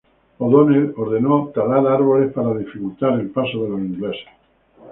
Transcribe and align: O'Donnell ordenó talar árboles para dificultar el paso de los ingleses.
O'Donnell 0.39 0.95
ordenó 0.97 1.51
talar 1.53 1.85
árboles 1.85 2.33
para 2.33 2.57
dificultar 2.57 3.19
el 3.19 3.29
paso 3.29 3.63
de 3.65 3.69
los 3.69 3.79
ingleses. 3.81 4.25